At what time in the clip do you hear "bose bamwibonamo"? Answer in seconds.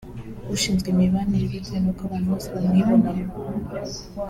2.33-3.25